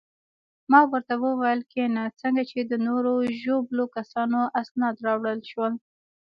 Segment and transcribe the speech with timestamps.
[0.71, 5.73] ما ورته وویل: کښېنه، څنګه چې د نورو ژوبلو کسانو اسناد راوړل شول.